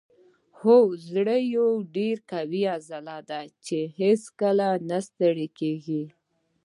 هو 0.59 0.77
زړه 1.09 1.37
یوه 1.55 1.73
ډیره 1.95 2.21
قوي 2.31 2.63
عضله 2.75 3.17
ده 3.29 3.41
چې 3.65 3.77
هیڅکله 3.99 4.69
نه 4.89 4.99
ستړې 5.07 5.47
کیږي 5.59 6.03